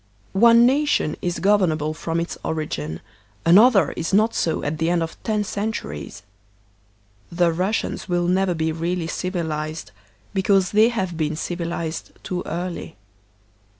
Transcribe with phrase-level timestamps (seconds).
[0.33, 3.01] One nation is governable from its origin,
[3.45, 6.23] another is not so at the end of ten centuries.
[7.31, 9.91] The Russians will never be really civilized,
[10.33, 12.95] because they have been civilized too early.